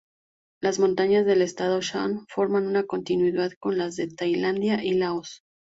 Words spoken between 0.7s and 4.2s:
montañas del estado Shan forman una continuidad con las de